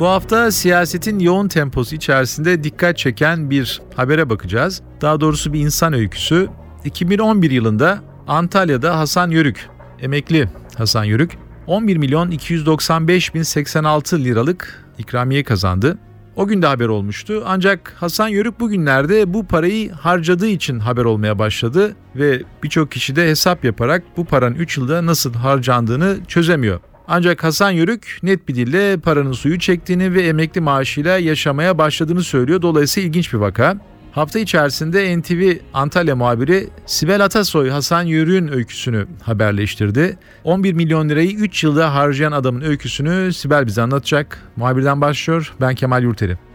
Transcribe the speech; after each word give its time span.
Bu 0.00 0.06
hafta 0.06 0.50
siyasetin 0.50 1.18
yoğun 1.18 1.48
temposu 1.48 1.96
içerisinde 1.96 2.64
dikkat 2.64 2.98
çeken 2.98 3.50
bir 3.50 3.82
habere 3.96 4.30
bakacağız. 4.30 4.82
Daha 5.00 5.20
doğrusu 5.20 5.52
bir 5.52 5.60
insan 5.60 5.92
öyküsü. 5.92 6.48
2011 6.84 7.50
yılında 7.50 8.02
Antalya'da 8.26 8.98
Hasan 8.98 9.30
Yörük, 9.30 9.68
emekli 10.02 10.48
Hasan 10.76 11.04
Yörük, 11.04 11.38
11 11.66 11.96
milyon 11.96 12.30
295 12.30 13.34
bin 13.34 13.42
86 13.42 14.24
liralık 14.24 14.84
ikramiye 14.98 15.44
kazandı. 15.44 15.98
O 16.36 16.46
gün 16.46 16.62
de 16.62 16.66
haber 16.66 16.88
olmuştu 16.88 17.42
ancak 17.46 17.94
Hasan 17.98 18.28
Yörük 18.28 18.60
bugünlerde 18.60 19.34
bu 19.34 19.46
parayı 19.46 19.92
harcadığı 19.92 20.48
için 20.48 20.78
haber 20.78 21.04
olmaya 21.04 21.38
başladı 21.38 21.96
ve 22.16 22.42
birçok 22.62 22.92
kişi 22.92 23.16
de 23.16 23.28
hesap 23.28 23.64
yaparak 23.64 24.02
bu 24.16 24.24
paranın 24.24 24.54
3 24.54 24.78
yılda 24.78 25.06
nasıl 25.06 25.34
harcandığını 25.34 26.16
çözemiyor. 26.28 26.80
Ancak 27.12 27.44
Hasan 27.44 27.70
Yörük 27.70 28.18
net 28.22 28.48
bir 28.48 28.54
dille 28.54 28.96
paranın 28.96 29.32
suyu 29.32 29.58
çektiğini 29.58 30.14
ve 30.14 30.22
emekli 30.22 30.60
maaşıyla 30.60 31.18
yaşamaya 31.18 31.78
başladığını 31.78 32.22
söylüyor. 32.22 32.62
Dolayısıyla 32.62 33.08
ilginç 33.08 33.32
bir 33.32 33.38
vaka. 33.38 33.76
Hafta 34.12 34.38
içerisinde 34.38 35.18
NTV 35.18 35.56
Antalya 35.74 36.16
muhabiri 36.16 36.68
Sibel 36.86 37.24
Atasoy 37.24 37.70
Hasan 37.70 38.02
Yörük'ün 38.02 38.48
öyküsünü 38.48 39.06
haberleştirdi. 39.22 40.18
11 40.44 40.72
milyon 40.72 41.08
lirayı 41.08 41.30
3 41.30 41.64
yılda 41.64 41.94
harcayan 41.94 42.32
adamın 42.32 42.60
öyküsünü 42.60 43.32
Sibel 43.32 43.66
bize 43.66 43.82
anlatacak. 43.82 44.42
Muhabirden 44.56 45.00
başlıyor. 45.00 45.54
Ben 45.60 45.74
Kemal 45.74 46.02
Yurteri. 46.02 46.49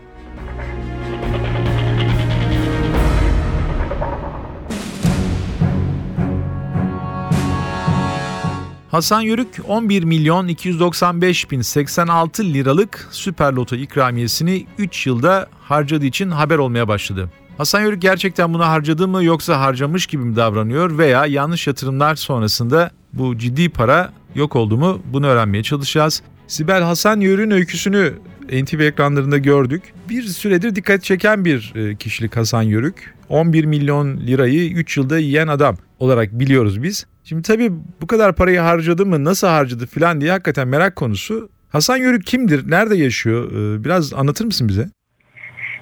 Hasan 8.95 9.21
Yörük 9.21 9.47
11 9.67 10.03
milyon 10.03 10.47
295 10.47 11.51
bin 11.51 11.61
86 11.61 12.43
liralık 12.43 13.07
süper 13.11 13.53
loto 13.53 13.75
ikramiyesini 13.75 14.65
3 14.77 15.07
yılda 15.07 15.47
harcadığı 15.61 16.05
için 16.05 16.31
haber 16.31 16.57
olmaya 16.57 16.88
başladı. 16.88 17.29
Hasan 17.57 17.81
Yörük 17.81 18.01
gerçekten 18.01 18.53
bunu 18.53 18.66
harcadı 18.66 19.07
mı 19.07 19.23
yoksa 19.23 19.59
harcamış 19.59 20.07
gibi 20.07 20.23
mi 20.23 20.35
davranıyor 20.35 20.97
veya 20.97 21.25
yanlış 21.25 21.67
yatırımlar 21.67 22.16
sonrasında 22.16 22.91
bu 23.13 23.38
ciddi 23.38 23.69
para 23.69 24.13
yok 24.35 24.55
oldu 24.55 24.77
mu 24.77 25.01
bunu 25.13 25.27
öğrenmeye 25.27 25.63
çalışacağız. 25.63 26.21
Sibel 26.47 26.83
Hasan 26.83 27.19
Yörük'ün 27.19 27.51
öyküsünü 27.51 28.13
NTV 28.47 28.79
ekranlarında 28.79 29.38
gördük. 29.38 29.83
Bir 30.09 30.21
süredir 30.21 30.75
dikkat 30.75 31.03
çeken 31.03 31.45
bir 31.45 31.73
e, 31.75 31.95
kişilik 31.95 32.38
Hasan 32.38 32.61
Yörük. 32.61 33.13
11 33.29 33.65
milyon 33.65 34.17
lirayı 34.17 34.71
3 34.71 34.97
yılda 34.97 35.17
yiyen 35.17 35.47
adam 35.47 35.77
olarak 35.99 36.31
biliyoruz 36.31 36.83
biz. 36.83 37.07
Şimdi 37.23 37.41
tabii 37.41 37.71
bu 38.01 38.07
kadar 38.07 38.35
parayı 38.35 38.59
harcadı 38.59 39.05
mı, 39.05 39.23
nasıl 39.23 39.47
harcadı 39.47 39.88
filan 39.88 40.21
diye 40.21 40.31
hakikaten 40.31 40.67
merak 40.67 40.95
konusu. 40.95 41.49
Hasan 41.69 41.97
Yörük 41.97 42.25
kimdir, 42.25 42.71
nerede 42.71 42.97
yaşıyor? 42.97 43.51
Ee, 43.51 43.83
biraz 43.83 44.13
anlatır 44.13 44.45
mısın 44.45 44.69
bize? 44.69 44.85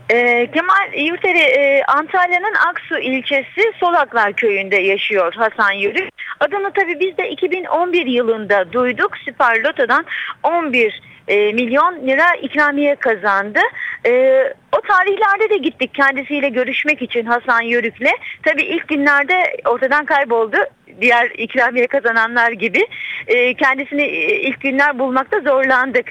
E, 0.09 0.51
Kemal 0.51 1.07
Yurteri 1.07 1.39
e, 1.39 1.83
Antalya'nın 1.83 2.55
Aksu 2.69 2.99
ilçesi 2.99 3.61
Solaklar 3.79 4.33
köyünde 4.33 4.75
yaşıyor 4.75 5.33
Hasan 5.33 5.71
Yörük. 5.71 6.09
Adını 6.39 6.71
tabii 6.73 6.99
biz 6.99 7.17
de 7.17 7.29
2011 7.29 8.05
yılında 8.05 8.73
duyduk. 8.73 9.17
Süper 9.25 9.63
Loto'dan 9.63 10.05
11 10.43 11.01
e, 11.27 11.53
milyon 11.53 12.07
lira 12.07 12.35
ikramiye 12.41 12.95
kazandı. 12.95 13.59
E, 14.05 14.43
o 14.71 14.81
tarihlerde 14.81 15.49
de 15.49 15.57
gittik 15.57 15.93
kendisiyle 15.93 16.49
görüşmek 16.49 17.01
için 17.01 17.25
Hasan 17.25 17.61
Yörük'le. 17.61 18.11
Tabii 18.43 18.63
ilk 18.63 18.87
günlerde 18.87 19.57
ortadan 19.65 20.05
kayboldu 20.05 20.57
diğer 21.01 21.31
ikramiye 21.37 21.87
kazananlar 21.87 22.51
gibi 22.51 22.87
e, 23.27 23.53
kendisini 23.53 24.01
e, 24.01 24.39
ilk 24.39 24.61
günler 24.61 24.99
bulmakta 24.99 25.39
zorlandık. 25.39 26.05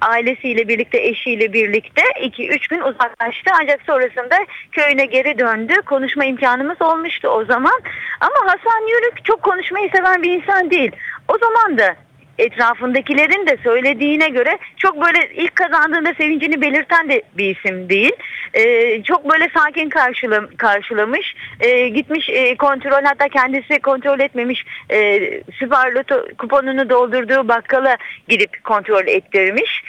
Ailesiyle 0.00 0.68
birlikte, 0.68 0.98
eşiyle 0.98 1.52
birlikte 1.52 2.02
2-3 2.02 2.68
gün 2.70 2.80
uzaklaştı 2.80 3.50
ancak 3.62 3.82
sonrasında 3.82 4.36
köyüne 4.72 5.04
geri 5.04 5.38
döndü. 5.38 5.74
Konuşma 5.86 6.24
imkanımız 6.24 6.82
olmuştu 6.82 7.28
o 7.28 7.44
zaman. 7.44 7.80
Ama 8.20 8.52
Hasan 8.52 8.88
Yörük 8.88 9.24
çok 9.24 9.42
konuşmayı 9.42 9.90
seven 9.96 10.22
bir 10.22 10.30
insan 10.30 10.70
değil. 10.70 10.92
O 11.28 11.38
zaman 11.38 11.78
da 11.78 11.96
etrafındakilerin 12.42 13.46
de 13.46 13.56
söylediğine 13.62 14.28
göre 14.28 14.58
çok 14.76 15.06
böyle 15.06 15.34
ilk 15.34 15.56
kazandığında 15.56 16.14
sevincini 16.14 16.60
belirten 16.60 17.08
de 17.08 17.22
bir 17.38 17.56
isim 17.56 17.88
değil. 17.88 18.12
Ee, 18.54 19.02
çok 19.02 19.32
böyle 19.32 19.48
sakin 19.54 19.88
karşılam 19.88 20.46
karşılamış. 20.56 21.34
Ee, 21.60 21.88
gitmiş 21.88 22.28
e, 22.28 22.56
kontrol 22.56 23.04
hatta 23.04 23.28
kendisi 23.28 23.80
kontrol 23.80 24.20
etmemiş 24.20 24.64
e, 24.90 25.20
Süper 25.58 25.92
Loto 25.92 26.26
kuponunu 26.38 26.90
doldurduğu 26.90 27.48
bakkala 27.48 27.96
gidip 28.28 28.64
kontrol 28.64 29.06
ettirmiş 29.06 29.82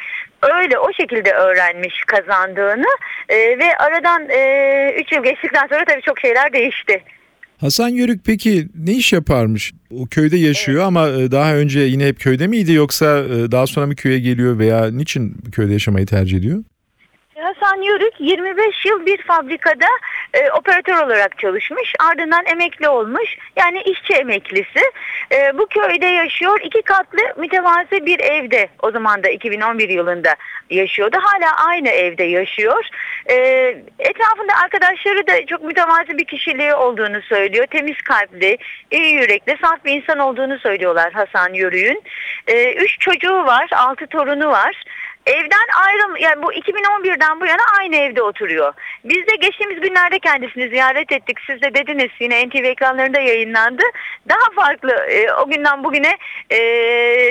öyle 0.61 0.79
o 0.79 0.93
şekilde 0.93 1.31
öğrenmiş 1.31 2.01
kazandığını 2.07 2.87
e, 3.29 3.35
ve 3.37 3.77
aradan 3.77 4.23
3 4.23 4.29
e, 4.31 5.15
yıl 5.15 5.23
geçtikten 5.23 5.67
sonra 5.67 5.85
tabii 5.85 6.01
çok 6.01 6.19
şeyler 6.19 6.53
değişti. 6.53 7.03
Hasan 7.61 7.89
Yörük 7.89 8.25
peki 8.25 8.67
ne 8.85 8.91
iş 8.91 9.13
yaparmış? 9.13 9.73
O 9.99 10.05
köyde 10.05 10.37
yaşıyor 10.37 10.77
evet. 10.77 10.87
ama 10.87 11.09
e, 11.09 11.31
daha 11.31 11.55
önce 11.55 11.79
yine 11.79 12.07
hep 12.07 12.19
köyde 12.19 12.47
miydi 12.47 12.71
yoksa 12.71 13.19
e, 13.19 13.51
daha 13.51 13.67
sonra 13.67 13.87
mı 13.87 13.95
köye 13.95 14.19
geliyor 14.19 14.59
veya 14.59 14.91
niçin 14.91 15.33
köyde 15.51 15.73
yaşamayı 15.73 16.05
tercih 16.05 16.37
ediyor? 16.37 16.63
Hasan 17.43 17.81
Yörük 17.81 18.13
25 18.19 18.85
yıl 18.85 19.05
bir 19.05 19.21
fabrikada 19.21 19.85
e, 20.33 20.51
operatör 20.51 20.97
olarak 21.05 21.39
çalışmış. 21.39 21.93
Ardından 21.99 22.45
emekli 22.45 22.89
olmuş. 22.89 23.37
Yani 23.55 23.81
işçi 23.81 24.13
emeklisi. 24.13 24.79
E, 25.31 25.57
bu 25.57 25.67
köyde 25.67 26.05
yaşıyor. 26.05 26.59
iki 26.63 26.81
katlı 26.81 27.19
mütevazi 27.37 28.05
bir 28.05 28.19
evde. 28.19 28.67
O 28.81 28.91
zaman 28.91 29.23
da 29.23 29.29
2011 29.29 29.89
yılında 29.89 30.35
yaşıyordu. 30.69 31.17
Hala 31.21 31.67
aynı 31.67 31.89
evde 31.89 32.23
yaşıyor. 32.23 32.85
E, 33.29 33.35
etrafında 33.99 34.53
arkadaşları 34.63 35.27
da 35.27 35.45
çok 35.45 35.63
mütevazi 35.63 36.17
bir 36.17 36.25
kişiliği 36.25 36.73
olduğunu 36.73 37.21
söylüyor. 37.21 37.65
Temiz 37.65 38.01
kalpli, 38.01 38.57
iyi 38.91 39.13
yürekli, 39.13 39.57
saf 39.61 39.85
bir 39.85 39.91
insan 39.91 40.19
olduğunu 40.19 40.59
söylüyorlar 40.59 41.13
Hasan 41.13 41.53
Yörük'ün. 41.53 42.03
E, 42.47 42.73
üç 42.73 42.99
çocuğu 42.99 43.45
var, 43.45 43.69
altı 43.75 44.07
torunu 44.07 44.49
var. 44.49 44.83
Evden 45.25 45.67
ayrım 45.85 46.15
yani 46.17 46.43
bu 46.43 46.53
2011'den 46.53 47.41
bu 47.41 47.45
yana 47.45 47.63
aynı 47.79 47.95
evde 47.95 48.21
oturuyor. 48.21 48.73
Biz 49.03 49.27
de 49.27 49.35
geçtiğimiz 49.41 49.81
günlerde 49.81 50.19
kendisini 50.19 50.69
ziyaret 50.69 51.11
ettik. 51.11 51.37
Siz 51.47 51.61
de 51.61 51.73
dediniz 51.73 52.09
yine 52.19 52.47
NTV 52.47 52.65
ekranlarında 52.65 53.19
yayınlandı. 53.19 53.83
Daha 54.29 54.63
farklı 54.65 54.91
e, 54.91 55.33
o 55.33 55.49
günden 55.49 55.83
bugüne 55.83 56.17
e, 56.51 56.59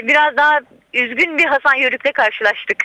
biraz 0.08 0.36
daha 0.36 0.60
üzgün 0.94 1.38
bir 1.38 1.44
Hasan 1.44 1.74
Yörük'le 1.74 2.12
karşılaştık. 2.14 2.76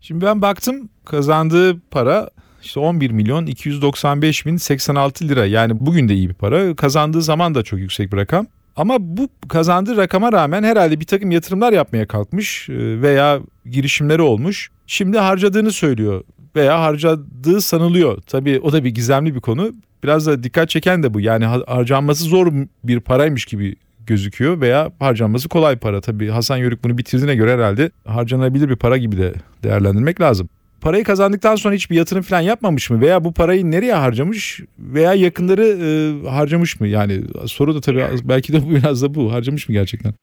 Şimdi 0.00 0.26
ben 0.26 0.42
baktım 0.42 0.90
kazandığı 1.06 1.80
para 1.90 2.28
işte 2.62 2.80
11 2.80 3.10
milyon 3.10 3.46
295 3.46 4.46
bin 4.46 4.56
86 4.56 5.28
lira 5.28 5.46
yani 5.46 5.72
bugün 5.80 6.08
de 6.08 6.14
iyi 6.14 6.28
bir 6.28 6.34
para. 6.34 6.76
Kazandığı 6.76 7.22
zaman 7.22 7.54
da 7.54 7.62
çok 7.62 7.78
yüksek 7.78 8.12
bir 8.12 8.16
rakam. 8.16 8.46
Ama 8.76 8.96
bu 9.00 9.28
kazandığı 9.48 9.96
rakama 9.96 10.32
rağmen 10.32 10.62
herhalde 10.62 11.00
bir 11.00 11.06
takım 11.06 11.30
yatırımlar 11.30 11.72
yapmaya 11.72 12.06
kalkmış 12.06 12.68
e, 12.68 13.02
veya 13.02 13.40
girişimleri 13.66 14.22
olmuş. 14.22 14.70
Şimdi 14.86 15.18
harcadığını 15.18 15.72
söylüyor 15.72 16.24
veya 16.56 16.80
harcadığı 16.80 17.60
sanılıyor. 17.60 18.22
Tabii 18.26 18.60
o 18.62 18.72
da 18.72 18.84
bir 18.84 18.90
gizemli 18.90 19.34
bir 19.34 19.40
konu. 19.40 19.72
Biraz 20.04 20.26
da 20.26 20.42
dikkat 20.42 20.68
çeken 20.70 21.02
de 21.02 21.14
bu. 21.14 21.20
Yani 21.20 21.44
harcanması 21.66 22.24
zor 22.24 22.52
bir 22.84 23.00
paraymış 23.00 23.44
gibi 23.44 23.76
gözüküyor 24.06 24.60
veya 24.60 24.92
harcanması 24.98 25.48
kolay 25.48 25.76
para. 25.76 26.00
Tabii 26.00 26.28
Hasan 26.28 26.56
Yörük 26.56 26.84
bunu 26.84 26.98
bitirdiğine 26.98 27.34
göre 27.34 27.54
herhalde 27.54 27.90
harcanabilir 28.06 28.68
bir 28.68 28.76
para 28.76 28.96
gibi 28.96 29.18
de 29.18 29.32
değerlendirmek 29.62 30.20
lazım 30.20 30.48
parayı 30.82 31.04
kazandıktan 31.04 31.56
sonra 31.56 31.74
hiçbir 31.74 31.96
yatırım 31.96 32.22
falan 32.22 32.40
yapmamış 32.40 32.90
mı? 32.90 33.00
Veya 33.00 33.24
bu 33.24 33.32
parayı 33.32 33.70
nereye 33.70 33.94
harcamış? 33.94 34.60
Veya 34.78 35.14
yakınları 35.14 35.64
e, 35.64 36.28
harcamış 36.28 36.80
mı? 36.80 36.88
Yani 36.88 37.20
soru 37.46 37.74
da 37.74 37.80
tabii 37.80 38.04
belki 38.24 38.52
de 38.52 38.70
biraz 38.70 39.02
da 39.02 39.14
bu. 39.14 39.32
Harcamış 39.32 39.68
mı 39.68 39.72
gerçekten? 39.72 40.14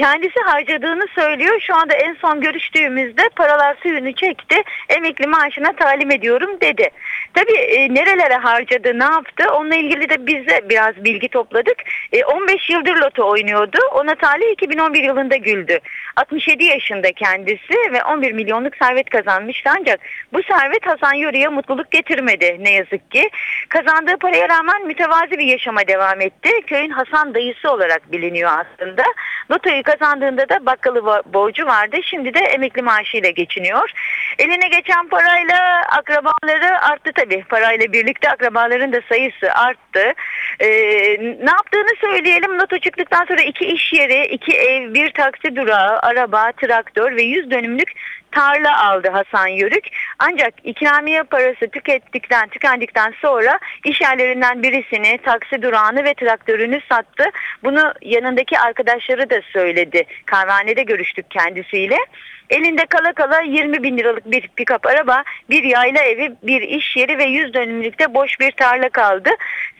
Kendisi 0.00 0.40
harcadığını 0.40 1.06
söylüyor. 1.14 1.60
Şu 1.60 1.74
anda 1.76 1.94
en 1.94 2.14
son 2.14 2.40
görüştüğümüzde 2.40 3.28
paralar 3.36 3.76
suyunu 3.82 4.12
çekti. 4.12 4.62
Emekli 4.88 5.26
maaşına 5.26 5.72
talim 5.72 6.10
ediyorum 6.10 6.50
dedi. 6.60 6.90
Tabii 7.34 7.58
e, 7.58 7.94
nerelere 7.94 8.34
harcadı, 8.34 8.98
ne 8.98 9.04
yaptı 9.04 9.44
onunla 9.52 9.74
ilgili 9.76 10.08
de 10.08 10.26
biz 10.26 10.46
de 10.46 10.68
biraz 10.68 11.04
bilgi 11.04 11.28
topladık. 11.28 11.76
E, 12.12 12.24
15 12.24 12.70
yıldır 12.70 12.96
loto 12.96 13.28
oynuyordu. 13.28 13.78
Ona 13.94 14.14
talih 14.14 14.52
2011 14.52 15.04
yılında 15.04 15.36
güldü. 15.36 15.78
67 16.16 16.64
yaşında 16.64 17.12
kendisi 17.12 17.74
ve 17.92 18.04
11 18.04 18.32
milyonluk 18.32 18.76
servet 18.76 19.10
kazanmıştı 19.10 19.70
ancak 19.78 20.00
bu 20.32 20.42
servet 20.42 20.86
Hasan 20.86 21.14
Yörü'ye 21.14 21.48
mutluluk 21.48 21.90
getirmedi 21.90 22.56
ne 22.60 22.72
yazık 22.72 23.10
ki. 23.10 23.30
Kazandığı 23.68 24.16
paraya 24.16 24.48
rağmen 24.48 24.86
mütevazi 24.86 25.30
bir 25.30 25.46
yaşama 25.46 25.86
devam 25.88 26.20
etti. 26.20 26.50
Köyün 26.66 26.90
Hasan 26.90 27.34
dayısı 27.34 27.70
olarak 27.70 28.12
biliniyor 28.12 28.50
aslında. 28.50 29.02
Lotoyu 29.50 29.82
kazandığında 29.90 30.48
da 30.48 30.66
bakkalı 30.66 31.22
borcu 31.32 31.66
vardı. 31.66 31.96
Şimdi 32.02 32.34
de 32.34 32.38
emekli 32.38 32.82
maaşıyla 32.82 33.30
geçiniyor. 33.30 33.90
Eline 34.38 34.68
geçen 34.68 35.08
parayla 35.08 35.82
akrabaları 35.98 36.80
arttı 36.80 37.10
tabii. 37.14 37.44
Parayla 37.48 37.92
birlikte 37.92 38.30
akrabaların 38.30 38.92
da 38.92 39.00
sayısı 39.08 39.52
arttı. 39.52 40.12
Ee, 40.60 40.68
ne 41.20 41.50
yaptığını 41.50 41.96
söyleyelim. 42.00 42.58
Loto 42.58 42.78
çıktıktan 42.78 43.24
sonra 43.24 43.42
iki 43.42 43.64
iş 43.66 43.92
yeri, 43.92 44.26
iki 44.26 44.56
ev, 44.56 44.94
bir 44.94 45.12
taksi 45.12 45.56
durağı, 45.56 45.98
araba, 45.98 46.52
traktör 46.52 47.16
ve 47.16 47.22
100 47.22 47.50
dönümlük 47.50 47.92
tarla 48.32 48.84
aldı 48.88 49.08
Hasan 49.08 49.48
Yörük. 49.48 49.88
Ancak 50.18 50.54
ikramiye 50.64 51.22
parası 51.22 51.70
tükettikten 51.70 52.48
tükendikten 52.48 53.14
sonra 53.22 53.58
iş 53.84 54.00
yerlerinden 54.00 54.62
birisini, 54.62 55.18
taksi 55.18 55.62
durağını 55.62 56.04
ve 56.04 56.14
traktörünü 56.14 56.80
sattı. 56.88 57.24
Bunu 57.64 57.94
yanındaki 58.02 58.58
arkadaşları 58.58 59.30
da 59.30 59.40
söyledi. 59.52 60.04
Kahvanede 60.26 60.82
görüştük 60.82 61.30
kendisiyle. 61.30 61.96
Elinde 62.50 62.86
kala 62.86 63.12
kala 63.12 63.40
20 63.40 63.82
bin 63.82 63.98
liralık 63.98 64.30
bir 64.30 64.48
pikap 64.48 64.86
araba, 64.86 65.22
bir 65.50 65.64
yayla 65.64 66.02
evi, 66.02 66.32
bir 66.42 66.62
iş 66.62 66.96
yeri 66.96 67.18
ve 67.18 67.24
100 67.24 67.54
dönümlükte 67.54 68.14
boş 68.14 68.40
bir 68.40 68.52
tarla 68.52 68.88
kaldı. 68.88 69.30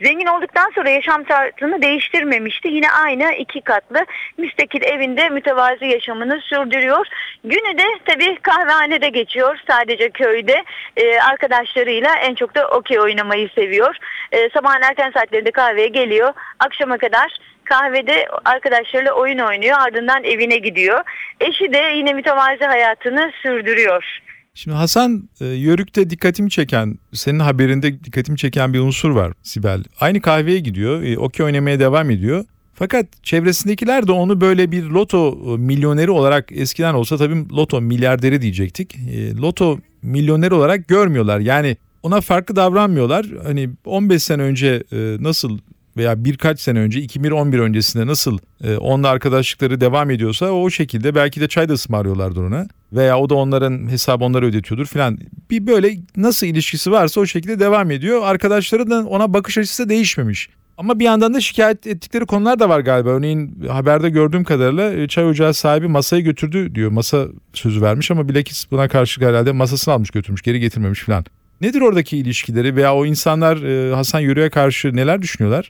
Zengin 0.03 0.25
olduktan 0.25 0.71
sonra 0.75 0.89
yaşam 0.89 1.23
tarzını 1.23 1.81
değiştirmemişti. 1.81 2.67
Yine 2.67 2.91
aynı 2.91 3.33
iki 3.33 3.61
katlı 3.61 4.05
müstakil 4.37 4.83
evinde 4.83 5.29
mütevazi 5.29 5.85
yaşamını 5.85 6.41
sürdürüyor. 6.41 7.07
Günü 7.43 7.77
de 7.77 7.85
tabii 8.05 8.35
kahvehanede 8.35 9.09
geçiyor 9.09 9.57
sadece 9.67 10.09
köyde. 10.09 10.63
Ee, 10.97 11.19
arkadaşlarıyla 11.19 12.15
en 12.15 12.35
çok 12.35 12.55
da 12.55 12.67
okey 12.67 12.99
oynamayı 12.99 13.49
seviyor. 13.49 13.95
Ee, 14.31 14.49
sabahın 14.49 14.81
erken 14.81 15.11
saatlerinde 15.11 15.51
kahveye 15.51 15.87
geliyor. 15.87 16.33
Akşama 16.59 16.97
kadar 16.97 17.37
kahvede 17.65 18.27
arkadaşlarıyla 18.45 19.13
oyun 19.13 19.39
oynuyor 19.39 19.77
ardından 19.79 20.23
evine 20.23 20.57
gidiyor. 20.57 20.99
Eşi 21.39 21.73
de 21.73 21.93
yine 21.97 22.13
mütevazi 22.13 22.65
hayatını 22.65 23.31
sürdürüyor. 23.43 24.21
Şimdi 24.53 24.77
Hasan 24.77 25.29
e, 25.41 25.45
Yörük'te 25.45 26.09
dikkatimi 26.09 26.49
çeken, 26.49 26.99
senin 27.13 27.39
haberinde 27.39 28.03
dikkatimi 28.03 28.37
çeken 28.37 28.73
bir 28.73 28.79
unsur 28.79 29.09
var 29.09 29.33
Sibel. 29.43 29.83
Aynı 29.99 30.21
kahveye 30.21 30.59
gidiyor, 30.59 31.03
e, 31.03 31.17
okey 31.17 31.45
oynamaya 31.45 31.79
devam 31.79 32.09
ediyor. 32.09 32.45
Fakat 32.73 33.05
çevresindekiler 33.23 34.07
de 34.07 34.11
onu 34.11 34.41
böyle 34.41 34.71
bir 34.71 34.83
loto 34.83 35.37
e, 35.53 35.57
milyoneri 35.57 36.11
olarak 36.11 36.51
eskiden 36.51 36.93
olsa 36.93 37.17
tabii 37.17 37.49
loto 37.49 37.81
milyarderi 37.81 38.41
diyecektik. 38.41 38.95
Loto 39.41 39.79
milyoneri 40.01 40.53
olarak 40.53 40.87
görmüyorlar. 40.87 41.39
Yani 41.39 41.77
ona 42.03 42.21
farklı 42.21 42.55
davranmıyorlar. 42.55 43.25
Hani 43.43 43.69
15 43.85 44.23
sene 44.23 44.41
önce 44.41 44.83
nasıl 45.19 45.59
veya 45.97 46.25
birkaç 46.25 46.59
sene 46.59 46.79
önce 46.79 47.01
2011 47.01 47.59
öncesinde 47.59 48.07
nasıl 48.07 48.37
e, 48.63 48.77
onunla 48.77 49.07
arkadaşlıkları 49.07 49.81
devam 49.81 50.11
ediyorsa 50.11 50.51
o 50.51 50.69
şekilde 50.69 51.15
belki 51.15 51.41
de 51.41 51.47
çay 51.47 51.69
da 51.69 51.73
ısmarlıyorlardır 51.73 52.43
ona. 52.43 52.67
Veya 52.93 53.19
o 53.19 53.29
da 53.29 53.35
onların 53.35 53.89
hesabı 53.89 54.23
onlara 54.23 54.45
ödetiyordur 54.45 54.85
filan. 54.85 55.17
Bir 55.49 55.67
böyle 55.67 55.97
nasıl 56.15 56.47
ilişkisi 56.47 56.91
varsa 56.91 57.21
o 57.21 57.25
şekilde 57.25 57.59
devam 57.59 57.91
ediyor. 57.91 58.21
Arkadaşları 58.23 58.89
da 58.89 59.07
ona 59.07 59.33
bakış 59.33 59.57
açısı 59.57 59.85
da 59.85 59.89
değişmemiş. 59.89 60.49
Ama 60.77 60.99
bir 60.99 61.05
yandan 61.05 61.33
da 61.33 61.41
şikayet 61.41 61.87
ettikleri 61.87 62.25
konular 62.25 62.59
da 62.59 62.69
var 62.69 62.79
galiba. 62.79 63.09
Örneğin 63.09 63.65
haberde 63.69 64.09
gördüğüm 64.09 64.43
kadarıyla 64.43 64.93
e, 64.93 65.07
çay 65.07 65.25
ocağı 65.25 65.53
sahibi 65.53 65.87
masayı 65.87 66.23
götürdü 66.23 66.75
diyor. 66.75 66.91
Masa 66.91 67.27
sözü 67.53 67.81
vermiş 67.81 68.11
ama 68.11 68.29
bilakis 68.29 68.71
buna 68.71 68.87
karşı 68.87 69.21
herhalde 69.21 69.51
masasını 69.51 69.93
almış 69.93 70.09
götürmüş 70.09 70.41
geri 70.41 70.59
getirmemiş 70.59 70.99
filan. 70.99 71.25
Nedir 71.61 71.81
oradaki 71.81 72.17
ilişkileri 72.17 72.75
veya 72.75 72.95
o 72.95 73.05
insanlar 73.05 73.63
e, 73.63 73.95
Hasan 73.95 74.19
Yörük'e 74.19 74.49
karşı 74.49 74.95
neler 74.95 75.21
düşünüyorlar? 75.21 75.69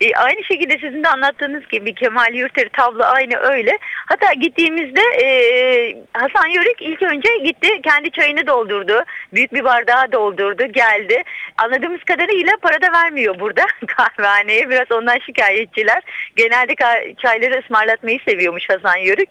E, 0.00 0.14
aynı 0.14 0.44
şekilde 0.44 0.78
sizin 0.78 1.04
de 1.04 1.08
anlattığınız 1.08 1.68
gibi 1.68 1.94
Kemal 1.94 2.34
Yurteri 2.34 2.68
tablo 2.68 3.02
aynı 3.02 3.36
öyle. 3.36 3.78
Hatta 4.06 4.32
gittiğimizde 4.32 5.00
e, 5.00 5.26
Hasan 6.12 6.48
Yörük 6.48 6.82
ilk 6.82 7.02
önce 7.02 7.28
gitti 7.44 7.68
kendi 7.82 8.10
çayını 8.10 8.46
doldurdu. 8.46 9.04
Büyük 9.32 9.52
bir 9.52 9.64
bardağı 9.64 10.12
doldurdu 10.12 10.66
geldi. 10.66 11.22
Anladığımız 11.58 12.04
kadarıyla 12.04 12.52
para 12.62 12.82
da 12.82 12.92
vermiyor 12.92 13.40
burada 13.40 13.66
kahvehaneye. 13.86 14.70
Biraz 14.70 14.92
ondan 14.92 15.18
şikayetçiler. 15.26 16.02
Genelde 16.36 16.74
çayları 17.22 17.60
ısmarlatmayı 17.60 18.18
seviyormuş 18.28 18.68
Hasan 18.68 18.96
Yörük. 18.96 19.30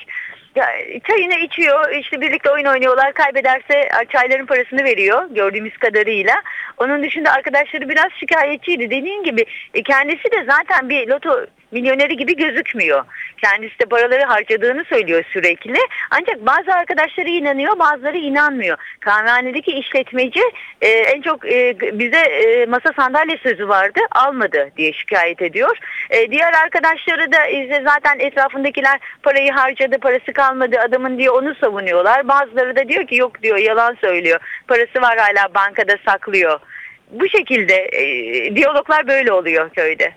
Çayını 1.07 1.35
içiyor, 1.35 1.91
işte 1.91 2.21
birlikte 2.21 2.49
oyun 2.49 2.65
oynuyorlar. 2.65 3.13
Kaybederse 3.13 3.89
çayların 4.09 4.45
parasını 4.45 4.83
veriyor 4.83 5.29
gördüğümüz 5.29 5.77
kadarıyla. 5.77 6.33
Onun 6.77 7.03
dışında 7.03 7.31
arkadaşları 7.31 7.89
biraz 7.89 8.11
şikayetçiydi. 8.19 8.89
Dediğim 8.89 9.23
gibi 9.23 9.45
e, 9.73 9.83
kendisi 9.83 10.31
de 10.31 10.45
zaten 10.49 10.89
bir 10.89 11.07
loto 11.07 11.45
milyoneri 11.71 12.17
gibi 12.17 12.35
gözükmüyor. 12.35 13.03
Kendisi 13.37 13.79
de 13.79 13.85
paraları 13.85 14.23
harcadığını 14.23 14.85
söylüyor 14.85 15.23
sürekli. 15.33 15.77
Ancak 16.11 16.45
bazı 16.45 16.73
arkadaşları 16.73 17.29
inanıyor 17.29 17.79
bazıları 17.79 18.17
inanmıyor. 18.17 18.77
Kahvehanedeki 18.99 19.71
işletmeci 19.71 20.41
e, 20.81 20.87
en 20.87 21.21
çok 21.21 21.51
e, 21.51 21.79
bize 21.79 22.17
e, 22.17 22.65
masa 22.65 22.93
sandalye 22.95 23.37
sözü 23.37 23.67
vardı 23.67 23.99
almadı 24.11 24.71
diye 24.77 24.93
şikayet 24.93 25.41
ediyor. 25.41 25.77
E, 26.09 26.31
diğer 26.31 26.53
arkadaşları 26.53 27.31
da 27.31 27.45
işte 27.45 27.83
zaten 27.85 28.19
etrafındakiler 28.19 28.99
parayı 29.23 29.51
harcadı 29.51 29.97
parası 29.99 30.33
kalmadı 30.33 30.77
adamın 30.79 31.17
diye 31.17 31.31
onu 31.31 31.55
savunuyorlar. 31.55 32.27
Bazıları 32.27 32.75
da 32.75 32.87
diyor 32.89 33.07
ki 33.07 33.15
yok 33.15 33.43
diyor 33.43 33.57
yalan 33.57 33.97
söylüyor. 34.01 34.39
Parası 34.67 35.01
var 35.01 35.17
hala 35.17 35.53
bankada 35.53 35.95
saklıyor. 36.05 36.59
Bu 37.11 37.29
şekilde 37.29 37.75
e, 37.75 38.55
diyaloglar 38.55 39.07
böyle 39.07 39.31
oluyor 39.31 39.69
köyde. 39.69 40.13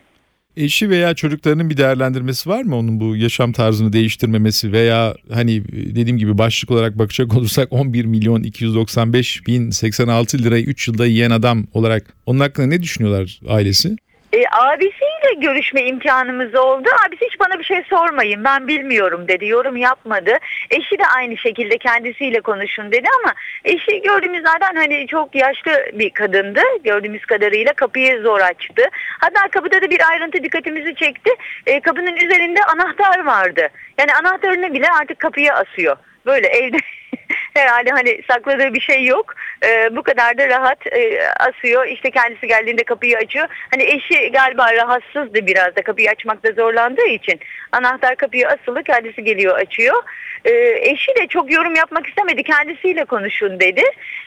Eşi 0.56 0.90
veya 0.90 1.14
çocuklarının 1.14 1.70
bir 1.70 1.76
değerlendirmesi 1.76 2.50
var 2.50 2.62
mı 2.62 2.76
onun 2.76 3.00
bu 3.00 3.16
yaşam 3.16 3.52
tarzını 3.52 3.92
değiştirmemesi 3.92 4.72
veya 4.72 5.14
hani 5.32 5.64
dediğim 5.72 6.18
gibi 6.18 6.38
başlık 6.38 6.70
olarak 6.70 6.98
bakacak 6.98 7.34
olursak 7.36 7.72
11 7.72 8.04
milyon 8.04 8.42
295 8.42 9.46
bin 9.46 9.70
86 9.70 10.38
lirayı 10.38 10.64
3 10.64 10.88
yılda 10.88 11.06
yiyen 11.06 11.30
adam 11.30 11.66
olarak 11.72 12.14
onun 12.26 12.40
hakkında 12.40 12.66
ne 12.66 12.82
düşünüyorlar 12.82 13.40
ailesi? 13.48 13.96
E, 14.32 14.44
abisiyle 14.52 15.34
görüşme 15.36 15.82
imkanımız 15.82 16.54
oldu. 16.54 16.88
Abisi 17.08 17.24
hiç 17.26 17.40
bana 17.40 17.58
bir 17.58 17.64
şey 17.64 17.82
sormayın 17.90 18.44
ben 18.44 18.68
bilmiyorum 18.68 19.28
dedi. 19.28 19.46
Yorum 19.46 19.76
yapmadı. 19.76 20.38
Eşi 20.70 20.98
de 20.98 21.06
aynı 21.16 21.36
şekilde 21.36 21.78
kendisiyle 21.78 22.40
konuşun 22.40 22.92
dedi 22.92 23.08
ama 23.22 23.34
eşi 23.64 24.02
gördüğümüz 24.02 24.42
zaten 24.42 24.76
hani 24.76 25.06
çok 25.06 25.34
yaşlı 25.34 25.72
bir 25.92 26.10
kadındı. 26.10 26.60
Gördüğümüz 26.84 27.26
kadarıyla 27.26 27.72
kapıyı 27.72 28.22
zor 28.22 28.40
açtı. 28.40 28.82
Hatta 29.20 29.48
kapıda 29.48 29.82
da 29.82 29.90
bir 29.90 30.10
ayrıntı 30.10 30.42
dikkatimizi 30.42 30.94
çekti. 30.94 31.30
E, 31.66 31.80
kapının 31.80 32.16
üzerinde 32.16 32.64
anahtar 32.64 33.24
vardı. 33.24 33.68
Yani 33.98 34.14
anahtarını 34.14 34.74
bile 34.74 34.86
artık 35.00 35.18
kapıya 35.18 35.54
asıyor. 35.54 35.96
Böyle 36.26 36.46
evde 36.48 36.76
herhalde 37.54 37.90
hani 37.90 38.22
sakladığı 38.30 38.74
bir 38.74 38.80
şey 38.80 39.04
yok. 39.04 39.34
Ee, 39.64 39.96
bu 39.96 40.02
kadar 40.02 40.38
da 40.38 40.48
rahat 40.48 40.86
e, 40.86 41.28
asıyor. 41.40 41.86
İşte 41.86 42.10
kendisi 42.10 42.46
geldiğinde 42.46 42.84
kapıyı 42.84 43.16
açıyor. 43.16 43.46
Hani 43.70 43.82
eşi 43.82 44.32
galiba 44.32 44.72
rahatsızdı 44.72 45.46
biraz 45.46 45.76
da 45.76 45.82
kapıyı 45.82 46.10
açmakta 46.10 46.52
zorlandığı 46.52 47.06
için. 47.06 47.40
Anahtar 47.72 48.16
kapıyı 48.16 48.48
asılı 48.48 48.82
kendisi 48.82 49.24
geliyor 49.24 49.58
açıyor. 49.58 50.02
Ee, 50.44 50.78
eşi 50.80 51.16
de 51.16 51.26
çok 51.26 51.52
yorum 51.52 51.74
yapmak 51.74 52.06
istemedi. 52.06 52.42
Kendisiyle 52.42 53.04
konuşun 53.04 53.60
dedi. 53.60 53.82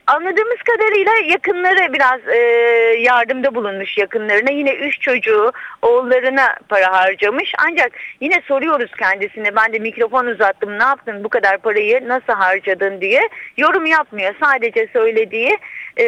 Anladığımız 0.08 0.58
kadarıyla 0.65 1.12
yakınları 1.25 1.94
biraz 1.94 2.27
e, 2.27 2.38
yardımda 3.00 3.55
bulunmuş 3.55 3.98
yakınlarına. 3.98 4.51
Yine 4.51 4.74
üç 4.74 5.01
çocuğu 5.01 5.51
oğullarına 5.82 6.55
para 6.70 6.94
harcamış. 6.94 7.53
Ancak 7.67 7.91
yine 8.22 8.41
soruyoruz 8.48 8.91
kendisine. 9.00 9.55
Ben 9.55 9.74
de 9.74 9.79
mikrofon 9.79 10.25
uzattım. 10.25 10.79
Ne 10.79 10.84
yaptın 10.84 11.24
bu 11.24 11.29
kadar 11.29 11.58
parayı 11.58 12.08
nasıl 12.08 12.34
harcadın 12.34 13.01
diye. 13.01 13.14
Yorum 13.57 13.86
yapmıyor. 13.86 14.36
Sadece 14.43 14.88
söylediği 14.93 15.57
e, 15.98 16.05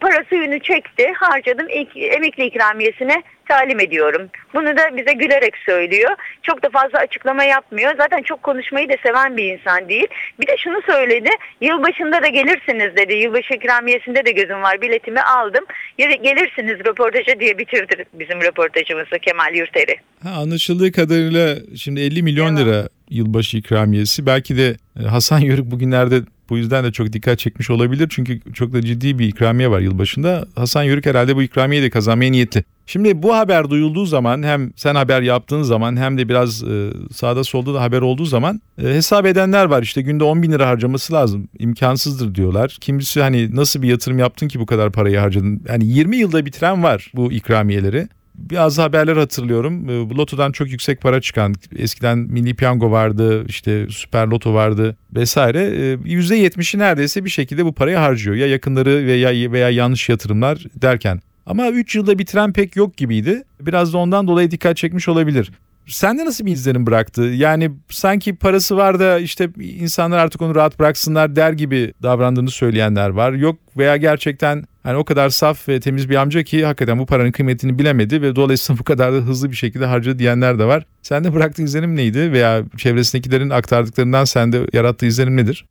para 0.00 0.24
suyunu 0.28 0.58
çekti. 0.58 1.12
Harcadım. 1.16 1.66
Emekli 1.94 2.44
ikramiyesine 2.44 3.22
talim 3.48 3.80
ediyorum. 3.80 4.28
Bunu 4.54 4.76
da 4.76 4.96
bize 4.96 5.12
gülerek 5.12 5.54
söylüyor. 5.66 6.10
Çok 6.42 6.62
da 6.62 6.68
fazla 6.70 6.98
açıklama 6.98 7.44
yapmıyor. 7.44 7.94
Zaten 7.96 8.22
çok 8.22 8.42
konuşmayı 8.42 8.88
da 8.88 8.94
seven 9.02 9.36
bir 9.36 9.52
insan 9.54 9.88
değil. 9.88 10.06
Bir 10.40 10.46
de 10.46 10.56
şunu 10.58 10.80
söyledi. 10.86 11.30
Yılbaşında 11.60 12.22
da 12.22 12.28
gelirsiniz 12.28 12.96
dedi. 12.96 13.14
Yılbaşı 13.14 13.54
ikramiyesinde 13.54 14.26
de 14.26 14.32
gözüm 14.32 14.62
var. 14.62 14.82
Biletimi 14.82 15.20
aldım. 15.20 15.64
Gelirsiniz 15.98 16.78
röportaja 16.86 17.40
diye 17.40 17.58
bitirdi 17.58 18.04
bizim 18.12 18.40
röportajımızı 18.42 19.18
Kemal 19.22 19.54
Yurteri. 19.54 19.96
Ha, 20.22 20.30
anlaşıldığı 20.30 20.92
kadarıyla 20.92 21.56
şimdi 21.76 22.00
50 22.00 22.22
milyon 22.22 22.56
lira 22.56 22.88
yılbaşı 23.10 23.56
ikramiyesi. 23.56 24.26
Belki 24.26 24.56
de 24.56 24.76
e, 25.00 25.02
Hasan 25.08 25.38
Yörük 25.38 25.64
bugünlerde 25.64 26.16
Bu 26.52 26.58
yüzden 26.58 26.84
de 26.84 26.92
çok 26.92 27.12
dikkat 27.12 27.38
çekmiş 27.38 27.70
olabilir. 27.70 28.08
Çünkü 28.10 28.40
çok 28.54 28.72
da 28.72 28.82
ciddi 28.82 29.18
bir 29.18 29.28
ikramiye 29.28 29.70
var 29.70 29.80
yılbaşında. 29.80 30.46
Hasan 30.54 30.82
Yörük 30.82 31.06
herhalde 31.06 31.36
bu 31.36 31.42
ikramiyeyi 31.42 31.86
de 31.86 31.90
kazanmaya 31.90 32.30
niyetli. 32.30 32.64
Şimdi 32.86 33.22
bu 33.22 33.34
haber 33.34 33.70
duyulduğu 33.70 34.06
zaman 34.06 34.42
hem 34.42 34.72
sen 34.76 34.94
haber 34.94 35.22
yaptığın 35.22 35.62
zaman 35.62 35.96
hem 35.96 36.18
de 36.18 36.28
biraz 36.28 36.62
e, 36.62 36.90
sağda 37.12 37.44
solda 37.44 37.74
da 37.74 37.82
haber 37.82 38.00
olduğu 38.00 38.24
zaman 38.24 38.60
e, 38.82 38.86
hesap 38.86 39.26
edenler 39.26 39.64
var. 39.64 39.82
İşte 39.82 40.02
günde 40.02 40.24
10 40.24 40.42
bin 40.42 40.52
lira 40.52 40.68
harcaması 40.68 41.12
lazım. 41.12 41.48
İmkansızdır 41.58 42.34
diyorlar. 42.34 42.78
Kimisi 42.80 43.20
hani 43.20 43.56
nasıl 43.56 43.82
bir 43.82 43.88
yatırım 43.88 44.18
yaptın 44.18 44.48
ki 44.48 44.60
bu 44.60 44.66
kadar 44.66 44.92
parayı 44.92 45.18
harcadın? 45.18 45.62
Yani 45.68 45.86
20 45.86 46.16
yılda 46.16 46.46
bitiren 46.46 46.82
var 46.82 47.12
bu 47.14 47.32
ikramiyeleri. 47.32 48.08
Biraz 48.50 48.78
haberler 48.78 49.16
hatırlıyorum. 49.16 49.88
E, 49.90 49.92
lotodan 50.16 50.52
çok 50.52 50.68
yüksek 50.68 51.00
para 51.00 51.20
çıkan, 51.20 51.54
eskiden 51.76 52.18
milli 52.18 52.54
piyango 52.54 52.90
vardı, 52.90 53.44
işte 53.48 53.86
süper 53.90 54.26
loto 54.26 54.54
vardı 54.54 54.96
vesaire. 55.14 55.60
E, 55.60 55.94
%70'i 55.94 56.78
neredeyse 56.78 57.24
bir 57.24 57.30
şekilde 57.30 57.64
bu 57.64 57.72
parayı 57.72 57.96
harcıyor. 57.96 58.36
Ya 58.36 58.46
yakınları 58.46 59.06
veya 59.06 59.52
veya 59.52 59.70
yanlış 59.70 60.08
yatırımlar 60.08 60.64
derken. 60.74 61.20
Ama 61.46 61.70
3 61.70 61.96
yılda 61.96 62.18
bitiren 62.18 62.52
pek 62.52 62.76
yok 62.76 62.96
gibiydi. 62.96 63.42
Biraz 63.60 63.92
da 63.92 63.98
ondan 63.98 64.26
dolayı 64.26 64.50
dikkat 64.50 64.76
çekmiş 64.76 65.08
olabilir. 65.08 65.52
Sende 65.86 66.24
nasıl 66.24 66.46
bir 66.46 66.52
izlenim 66.52 66.86
bıraktı? 66.86 67.22
Yani 67.22 67.70
sanki 67.88 68.36
parası 68.36 68.76
var 68.76 69.00
da 69.00 69.18
işte 69.18 69.48
insanlar 69.60 70.18
artık 70.18 70.42
onu 70.42 70.54
rahat 70.54 70.78
bıraksınlar 70.78 71.36
der 71.36 71.52
gibi 71.52 71.94
davrandığını 72.02 72.50
söyleyenler 72.50 73.08
var. 73.08 73.32
Yok 73.32 73.58
veya 73.76 73.96
gerçekten 73.96 74.64
hani 74.82 74.96
o 74.96 75.04
kadar 75.04 75.28
saf 75.28 75.68
ve 75.68 75.80
temiz 75.80 76.10
bir 76.10 76.16
amca 76.16 76.42
ki 76.42 76.64
hakikaten 76.64 76.98
bu 76.98 77.06
paranın 77.06 77.32
kıymetini 77.32 77.78
bilemedi 77.78 78.22
ve 78.22 78.36
dolayısıyla 78.36 78.78
bu 78.80 78.84
kadar 78.84 79.12
da 79.12 79.16
hızlı 79.16 79.50
bir 79.50 79.56
şekilde 79.56 79.86
harcadı 79.86 80.18
diyenler 80.18 80.58
de 80.58 80.64
var. 80.64 80.86
Sende 81.02 81.34
bıraktığı 81.34 81.62
izlenim 81.62 81.96
neydi 81.96 82.32
veya 82.32 82.62
çevresindekilerin 82.78 83.50
aktardıklarından 83.50 84.24
sende 84.24 84.60
yarattığı 84.72 85.06
izlenim 85.06 85.36
nedir? 85.36 85.66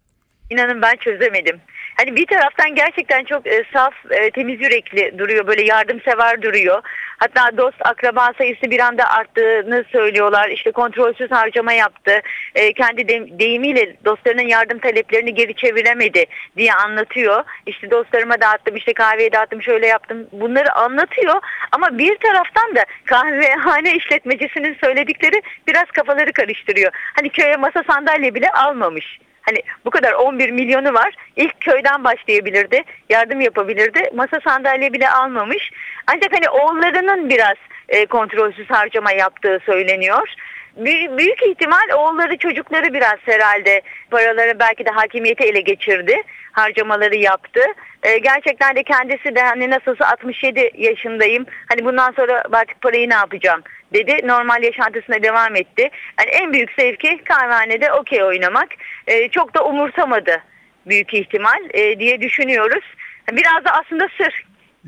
İnanın 0.50 0.82
ben 0.82 0.96
çözemedim. 1.00 1.56
Hani 1.98 2.16
bir 2.16 2.26
taraftan 2.26 2.76
gerçekten 2.76 3.24
çok 3.24 3.48
e, 3.48 3.64
saf, 3.74 3.94
e, 4.12 4.32
temiz 4.32 4.62
yürekli 4.62 5.18
duruyor, 5.18 5.48
böyle 5.48 5.64
yardımsever 5.64 6.42
duruyor. 6.42 6.82
Hatta 7.18 7.58
dost 7.58 7.78
akraba 7.80 8.34
sayısı 8.38 8.72
bir 8.72 8.80
anda 8.80 9.10
arttığını 9.10 9.86
söylüyorlar. 9.92 10.50
İşte 10.50 10.72
kontrolsüz 10.72 11.32
harcama 11.32 11.74
yaptı. 11.74 12.22
E, 12.56 12.74
kendi 12.74 13.08
de- 13.08 13.40
deyimiyle 13.40 13.96
dostlarının 14.06 14.48
yardım 14.48 14.80
taleplerini 14.80 15.34
geri 15.34 15.54
çeviremedi 15.56 16.26
diye 16.58 16.74
anlatıyor. 16.74 17.44
İşte 17.66 17.92
dostlarıma 17.92 18.42
dağıttım, 18.42 18.76
işte 18.76 18.94
kahveye 18.94 19.32
dağıttım, 19.32 19.62
şöyle 19.62 19.88
yaptım. 19.88 20.28
Bunları 20.32 20.74
anlatıyor. 20.74 21.36
Ama 21.72 21.98
bir 21.98 22.16
taraftan 22.18 22.76
da 22.76 22.86
kahvehane 23.06 23.96
işletmecisinin 23.96 24.78
söyledikleri 24.84 25.42
biraz 25.68 25.86
kafaları 25.86 26.34
karıştırıyor. 26.34 26.92
Hani 27.16 27.30
köye 27.30 27.56
masa 27.58 27.84
sandalye 27.88 28.36
bile 28.36 28.52
almamış. 28.52 29.20
Hani 29.42 29.58
bu 29.86 29.90
kadar 29.90 30.14
11 30.14 30.52
milyonu 30.52 30.94
var. 30.94 31.16
İlk 31.36 31.62
köyden 31.62 32.04
başlayabilirdi. 32.04 32.84
Yardım 33.10 33.42
yapabilirdi. 33.42 34.10
Masa 34.14 34.40
sandalye 34.48 34.94
bile 34.94 35.10
almamış. 35.10 35.72
Ancak 36.08 36.34
hani 36.34 36.50
oğullarının 36.50 37.30
biraz 37.30 37.56
e, 37.90 38.06
kontrolsüz 38.06 38.70
harcama 38.70 39.12
yaptığı 39.12 39.60
söyleniyor. 39.66 40.34
Büyük, 40.78 41.44
ihtimal 41.44 41.90
oğulları 41.98 42.38
çocukları 42.38 42.94
biraz 42.94 43.18
herhalde 43.22 43.82
paraları 44.12 44.60
belki 44.60 44.86
de 44.86 44.90
hakimiyeti 44.90 45.44
ele 45.44 45.62
geçirdi. 45.62 46.22
Harcamaları 46.52 47.16
yaptı. 47.16 47.60
E, 48.04 48.18
gerçekten 48.18 48.76
de 48.76 48.84
kendisi 48.84 49.36
de 49.36 49.42
hani 49.42 49.70
nasılsa 49.70 50.08
67 50.08 50.72
yaşındayım. 50.78 51.46
Hani 51.70 51.86
bundan 51.86 52.12
sonra 52.12 52.44
artık 52.52 52.82
parayı 52.82 53.10
ne 53.10 53.14
yapacağım 53.14 53.62
dedi. 53.94 54.28
Normal 54.28 54.64
yaşantısına 54.64 55.24
devam 55.24 55.56
etti. 55.56 55.90
Yani 56.20 56.30
en 56.32 56.54
büyük 56.54 56.72
zevki 56.80 57.24
kahvehanede 57.24 57.94
okey 57.94 58.24
oynamak. 58.24 58.70
E, 59.08 59.30
çok 59.30 59.56
da 59.56 59.66
umursamadı 59.66 60.42
büyük 60.86 61.14
ihtimal 61.14 61.70
e, 61.74 62.00
diye 62.00 62.22
düşünüyoruz. 62.22 62.84
Biraz 63.32 63.66
da 63.66 63.72
aslında 63.72 64.08
sır. 64.18 64.46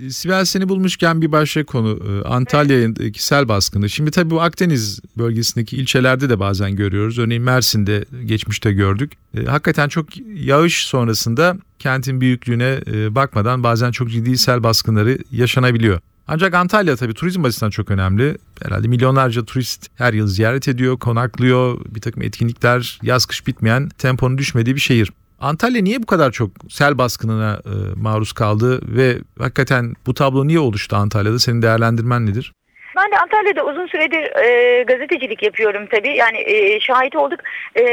Sibel 0.10 0.46
seni 0.46 0.70
bulmuşken 0.70 1.22
bir 1.22 1.32
başka 1.32 1.64
konu 1.64 2.00
e, 2.10 2.28
Antalya'daki 2.28 3.26
sel 3.26 3.48
baskını. 3.48 3.90
Şimdi 3.90 4.12
tabii 4.12 4.30
bu 4.30 4.42
Akdeniz 4.42 5.00
bölgesindeki 5.18 5.78
ilçelerde 5.78 6.30
de 6.30 6.40
bazen 6.40 6.76
görüyoruz. 6.76 7.20
Örneğin 7.20 7.44
Mersin'de 7.44 8.06
geçmişte 8.26 8.74
gördük. 8.74 9.12
E, 9.38 9.46
Hakikaten 9.46 9.90
çok 9.90 10.06
yağış 10.36 10.86
sonrasında 10.86 11.58
kentin 11.80 12.22
büyüklüğüne 12.22 12.80
e, 12.94 13.16
bakmadan 13.16 13.64
bazen 13.64 13.92
çok 13.92 14.12
ciddi 14.12 14.38
sel 14.38 14.64
baskınları 14.64 15.18
yaşanabiliyor. 15.32 16.00
Ancak 16.28 16.54
Antalya 16.54 16.96
tabii 16.96 17.14
turizm 17.14 17.44
açısından 17.46 17.70
çok 17.70 17.92
önemli. 17.92 18.38
Herhalde 18.62 18.88
milyonlarca 18.88 19.46
turist 19.46 19.88
her 19.96 20.14
yıl 20.14 20.28
ziyaret 20.28 20.68
ediyor, 20.68 20.98
konaklıyor. 21.00 21.80
Bir 21.96 22.02
takım 22.02 22.24
etkinlikler, 22.24 23.00
yaz 23.04 23.26
kış 23.26 23.48
bitmeyen, 23.48 23.90
temponun 23.90 24.38
düşmediği 24.38 24.76
bir 24.76 24.82
şehir. 24.82 25.12
Antalya 25.44 25.82
niye 25.82 26.02
bu 26.02 26.06
kadar 26.06 26.32
çok 26.32 26.52
sel 26.70 26.98
baskınına 26.98 27.62
e, 27.66 27.72
maruz 27.96 28.34
kaldı 28.34 28.96
ve 28.96 29.22
hakikaten 29.40 29.94
bu 30.06 30.14
tablo 30.14 30.48
niye 30.48 30.60
oluştu 30.60 30.96
Antalya'da? 30.96 31.40
Senin 31.40 31.62
değerlendirmen 31.62 32.26
nedir? 32.26 32.54
Ben 32.96 33.12
de 33.12 33.18
Antalya'da 33.18 33.66
uzun 33.66 33.88
süredir 33.88 34.44
e, 34.46 34.84
gazetecilik 34.84 35.44
yapıyorum 35.44 35.86
tabii. 35.86 36.18
Yani 36.18 36.38
e, 36.38 36.80
şahit 36.80 37.16
olduk. 37.16 37.40
E, 37.76 37.84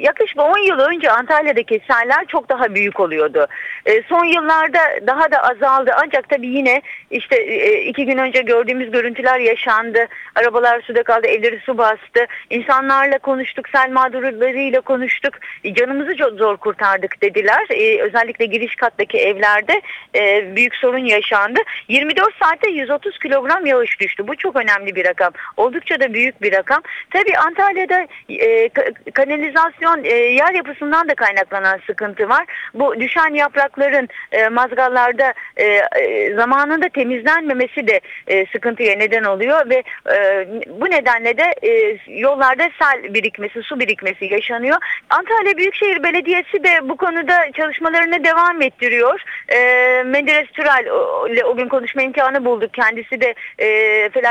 yaklaşık 0.00 0.40
10 0.40 0.58
yıl 0.58 0.78
önce 0.78 1.10
Antalya'daki 1.10 1.80
seller 1.90 2.26
çok 2.28 2.48
daha 2.48 2.74
büyük 2.74 3.00
oluyordu. 3.00 3.46
E, 3.86 4.02
son 4.02 4.24
yıllarda 4.24 5.06
daha 5.06 5.30
da 5.32 5.42
azaldı. 5.42 5.90
Ancak 6.04 6.28
tabii 6.28 6.48
yine 6.48 6.82
işte 7.10 7.36
e, 7.36 7.82
iki 7.82 8.06
gün 8.06 8.18
önce 8.18 8.42
gördüğümüz 8.42 8.90
görüntüler 8.90 9.40
yaşandı. 9.40 10.06
Arabalar 10.34 10.80
suda 10.80 11.02
kaldı, 11.02 11.26
evleri 11.26 11.60
su 11.60 11.78
bastı. 11.78 12.26
İnsanlarla 12.50 13.18
konuştuk, 13.18 13.68
sel 13.68 13.90
mağdurlarıyla 13.90 14.80
konuştuk. 14.80 15.34
E, 15.64 15.74
canımızı 15.74 16.16
çok 16.16 16.32
zor 16.32 16.56
kurtardık 16.56 17.22
dediler. 17.22 17.66
E, 17.70 18.02
özellikle 18.02 18.46
giriş 18.46 18.76
kattaki 18.76 19.18
evlerde 19.18 19.82
e, 20.14 20.56
büyük 20.56 20.74
sorun 20.74 21.04
yaşandı. 21.04 21.60
24 21.88 22.34
saatte 22.42 22.70
130 22.70 23.18
kilogram 23.18 23.66
yağış 23.66 24.00
düştü. 24.00 24.28
Bu 24.28 24.36
çok 24.44 24.56
önemli 24.56 24.94
bir 24.96 25.04
rakam. 25.04 25.32
Oldukça 25.56 26.00
da 26.00 26.14
büyük 26.14 26.42
bir 26.42 26.52
rakam. 26.52 26.82
Tabii 27.10 27.36
Antalya'da 27.38 28.06
e, 28.28 28.66
ka- 28.66 29.12
kanalizasyon 29.12 30.04
e, 30.04 30.14
yer 30.14 30.54
yapısından 30.54 31.08
da 31.08 31.14
kaynaklanan 31.14 31.80
sıkıntı 31.86 32.28
var. 32.28 32.44
Bu 32.74 33.00
düşen 33.00 33.34
yaprakların 33.34 34.08
e, 34.32 34.48
mazgallarda 34.48 35.34
e, 35.56 35.64
e, 35.64 36.34
zamanında 36.34 36.88
temizlenmemesi 36.88 37.86
de 37.86 38.00
e, 38.26 38.46
sıkıntıya 38.46 38.96
neden 38.96 39.24
oluyor 39.24 39.70
ve 39.70 39.82
e, 40.14 40.46
bu 40.80 40.90
nedenle 40.90 41.38
de 41.38 41.54
e, 41.62 41.98
yollarda 42.08 42.70
sel 42.82 43.14
birikmesi, 43.14 43.62
su 43.62 43.80
birikmesi 43.80 44.24
yaşanıyor. 44.24 44.76
Antalya 45.10 45.56
Büyükşehir 45.56 46.02
Belediyesi 46.02 46.64
de 46.64 46.88
bu 46.88 46.96
konuda 46.96 47.52
çalışmalarını 47.52 48.24
devam 48.24 48.62
ettiriyor. 48.62 49.20
E, 49.48 49.58
Menderes 50.02 50.48
Türel 50.48 50.84
ile 51.32 51.44
o 51.44 51.56
gün 51.56 51.68
konuşma 51.68 52.02
imkanı 52.02 52.44
bulduk. 52.44 52.74
Kendisi 52.74 53.20
de 53.20 53.34
e, 53.58 53.68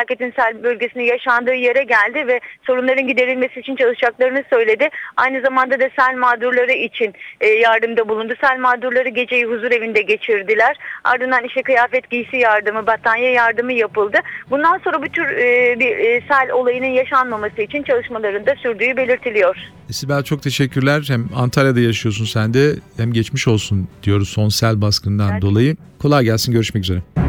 felaketin 0.04 0.34
sel 0.36 0.64
bölgesinde 0.64 1.04
yaşandığı 1.04 1.54
yere 1.54 1.84
geldi 1.84 2.28
ve 2.28 2.40
sorunların 2.68 3.08
giderilmesi 3.08 3.60
için 3.60 3.76
çalışacaklarını 3.76 4.44
söyledi. 4.50 4.90
Aynı 5.18 5.42
zamanda 5.42 5.80
da 5.80 5.90
sel 6.00 6.18
mağdurları 6.18 6.72
için 6.72 7.14
e, 7.42 7.48
yardımda 7.48 8.10
bulundu. 8.10 8.34
Sel 8.42 8.60
mağdurları 8.60 9.10
geceyi 9.10 9.46
huzur 9.46 9.72
evinde 9.72 10.02
geçirdiler. 10.02 10.78
Ardından 11.04 11.44
işte 11.44 11.62
kıyafet 11.64 12.10
giysi 12.10 12.38
yardımı, 12.38 12.88
battaniye 12.88 13.32
yardımı 13.32 13.74
yapıldı. 13.74 14.18
Bundan 14.50 14.78
sonra 14.84 15.02
bu 15.02 15.10
tür 15.10 15.28
e, 15.28 15.80
bir 15.80 15.98
e, 15.98 16.22
sel 16.28 16.52
olayının 16.52 16.94
yaşanmaması 17.02 17.62
için 17.62 17.84
çalışmaların 17.84 18.46
da 18.46 18.56
sürdüğü 18.56 18.98
belirtiliyor. 18.98 19.56
Sibel 19.92 20.24
çok 20.24 20.44
teşekkürler. 20.44 21.06
Hem 21.08 21.30
Antalya'da 21.36 21.80
yaşıyorsun 21.80 22.26
sen 22.26 22.54
de 22.54 22.76
hem 22.98 23.14
geçmiş 23.14 23.48
olsun 23.48 23.88
diyoruz 24.04 24.30
son 24.30 24.50
sel 24.50 24.82
baskından 24.82 25.32
Evet. 25.32 25.42
dolayı. 25.42 25.76
Kolay 26.00 26.24
gelsin 26.24 26.52
görüşmek 26.52 26.84
üzere. 26.84 27.23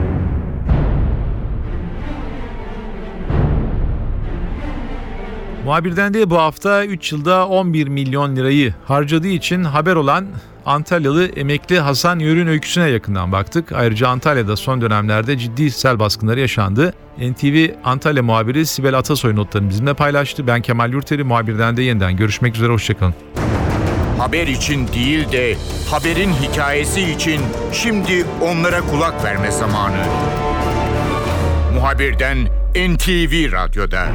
Muhabirden 5.64 6.14
de 6.14 6.30
bu 6.30 6.38
hafta 6.38 6.85
3 6.85 7.12
yılda 7.12 7.49
11 7.49 7.88
milyon 7.88 8.37
lirayı 8.37 8.75
harcadığı 8.85 9.28
için 9.28 9.64
haber 9.64 9.94
olan 9.97 10.26
Antalyalı 10.66 11.26
emekli 11.26 11.80
Hasan 11.80 12.18
Yörün 12.18 12.47
öyküsüne 12.47 12.88
yakından 12.88 13.33
baktık. 13.33 13.73
Ayrıca 13.73 14.09
Antalya'da 14.09 14.56
son 14.56 14.80
dönemlerde 14.80 15.38
ciddi 15.38 15.71
sel 15.71 15.99
baskınları 15.99 16.40
yaşandı. 16.40 16.94
NTV 17.18 17.68
Antalya 17.85 18.23
muhabiri 18.23 18.66
Sibel 18.66 18.99
Atasoy 18.99 19.37
notlarını 19.37 19.68
bizimle 19.68 19.94
paylaştı. 19.94 20.47
Ben 20.47 20.62
Kemal 20.62 20.92
Yurteri 20.92 21.25
muhabirden 21.25 21.76
de 21.76 21.83
yeniden 21.83 22.16
görüşmek 22.16 22.56
üzere 22.56 22.73
hoşçakalın. 22.73 23.14
Haber 24.18 24.47
için 24.47 24.88
değil 24.88 25.33
de 25.33 25.56
haberin 25.90 26.33
hikayesi 26.33 27.02
için 27.02 27.40
şimdi 27.73 28.25
onlara 28.42 28.80
kulak 28.80 29.25
verme 29.25 29.50
zamanı. 29.50 30.04
Muhabirden 31.75 32.38
NTV 32.75 33.52
Radyo'da. 33.52 34.06